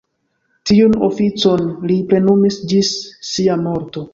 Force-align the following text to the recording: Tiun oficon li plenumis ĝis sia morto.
Tiun 0.69 0.95
oficon 1.09 1.67
li 1.91 1.99
plenumis 2.09 2.59
ĝis 2.73 2.93
sia 3.33 3.63
morto. 3.69 4.09